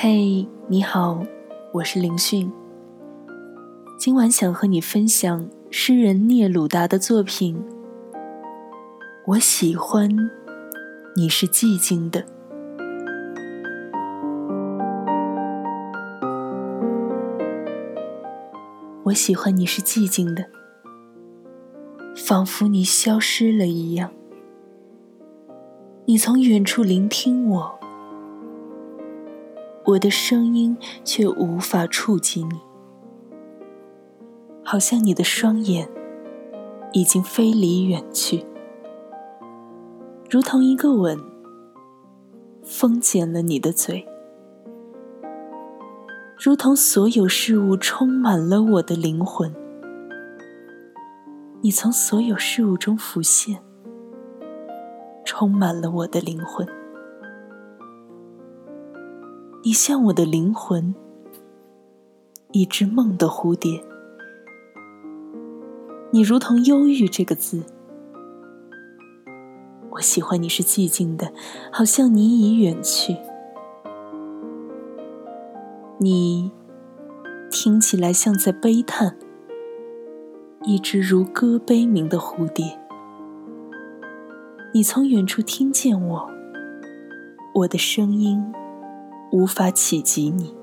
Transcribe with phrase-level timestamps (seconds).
[0.00, 1.26] 嘿你好，
[1.72, 2.48] 我是林迅。
[3.98, 7.60] 今晚想和你分享诗人聂鲁达的作品。
[9.26, 10.08] 我喜欢
[11.16, 12.24] 你是寂静的。
[19.02, 20.44] 我喜欢你是寂静的，
[22.14, 24.12] 仿佛你消失了一样。
[26.04, 27.80] 你从远处聆听我。
[29.88, 32.60] 我的声音却无法触及你，
[34.62, 35.88] 好像你的双眼
[36.92, 38.44] 已经飞离远去，
[40.28, 41.18] 如同一个吻
[42.62, 44.06] 封缄了你的嘴，
[46.38, 49.50] 如同所有事物充满了我的灵魂，
[51.62, 53.58] 你从所有事物中浮现，
[55.24, 56.68] 充满了我的灵魂。
[59.64, 60.94] 你像我的灵魂，
[62.52, 63.84] 一只梦的蝴蝶。
[66.12, 67.64] 你如同忧郁这个字。
[69.90, 71.32] 我喜欢你是寂静的，
[71.72, 73.16] 好像你已远去。
[75.98, 76.52] 你
[77.50, 79.18] 听起来像在悲叹，
[80.62, 82.78] 一只如歌悲鸣的蝴蝶。
[84.72, 86.30] 你从远处听见我，
[87.54, 88.40] 我的声音。
[89.30, 90.54] 无法企及你，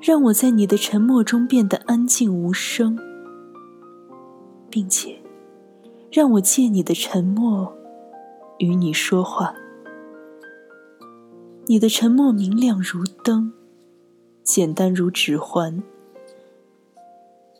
[0.00, 2.98] 让我在你的沉默中变得安静无声，
[4.70, 5.20] 并且
[6.10, 7.72] 让我借你的沉默
[8.58, 9.54] 与你说话。
[11.66, 13.52] 你的沉默明亮如灯，
[14.42, 15.82] 简单如指环。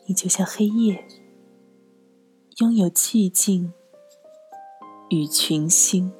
[0.07, 1.05] 你就像黑夜，
[2.57, 3.71] 拥有寂静
[5.09, 6.11] 与群星。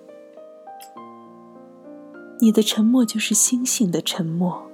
[2.42, 4.72] 你的沉默就是星星的沉默，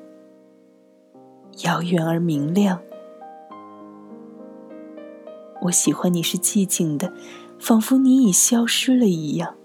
[1.64, 2.80] 遥远而明亮。
[5.64, 7.12] 我喜欢你是寂静的，
[7.58, 9.56] 仿佛你已消失了一样，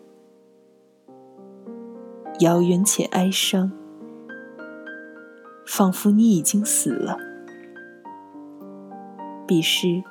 [2.38, 3.70] 遥远且哀伤，
[5.66, 7.18] 仿佛你已经死了。
[9.46, 10.02] 彼时，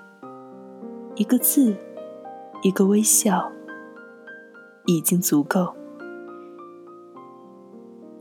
[1.15, 1.75] 一个字，
[2.61, 3.51] 一个微笑，
[4.85, 5.73] 已经足够。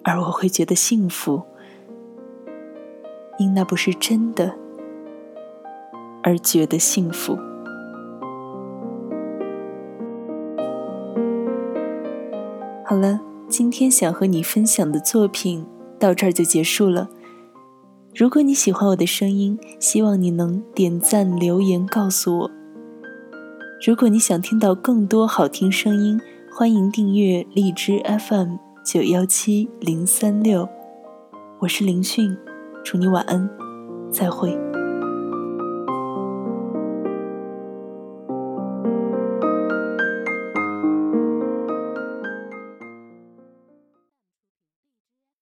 [0.09, 1.43] 而我会觉得幸福，
[3.39, 4.55] 因那不是真的，
[6.23, 7.37] 而觉得幸福。
[12.87, 15.67] 好了，今天想和你分享的作品
[15.99, 17.11] 到这儿就结束了。
[18.15, 22.51] 如果你喜欢我的声音，希望你能点赞、留言告诉我。
[23.87, 26.19] 如果你想听到更多好听声音，
[26.51, 28.68] 欢迎订阅荔枝 FM。
[28.91, 30.67] 九幺七零三六，
[31.59, 32.35] 我是林迅，
[32.83, 33.47] 祝你晚安，
[34.11, 34.68] 再会。